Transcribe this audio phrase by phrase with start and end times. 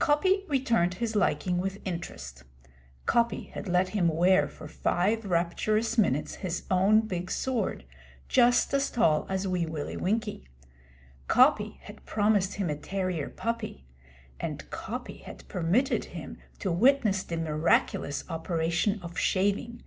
[0.00, 2.42] Coppy returned his liking with interest.
[3.06, 7.84] Coppy had let him wear for five rapturous minutes his own big sword
[8.26, 10.48] just as tall as Wee Willie Winkie.
[11.28, 13.84] Coppy had promised him a terrier puppy;
[14.40, 19.84] and Coppy had permitted him to witness the miraculous operation of shaving.